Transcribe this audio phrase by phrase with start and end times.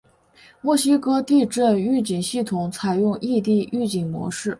[0.61, 4.49] 墨西哥地震预警系统采用异地预警模式。